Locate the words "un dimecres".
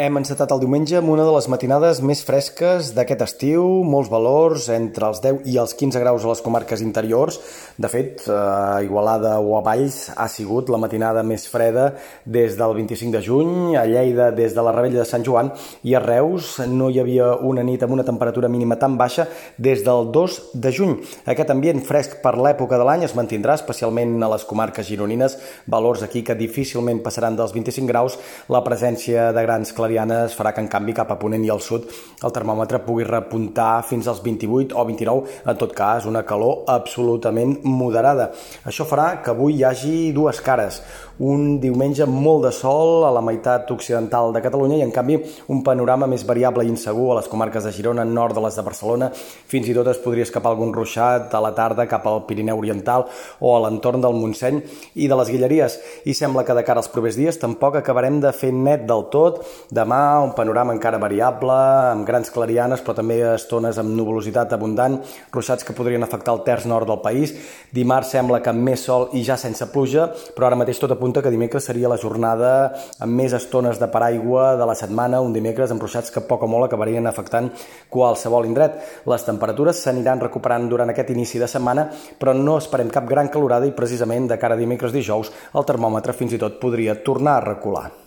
75.24-75.72